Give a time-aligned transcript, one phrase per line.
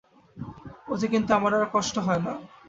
[0.91, 2.33] ওতে কিন্তু আমার আর কষ্ট হয় না।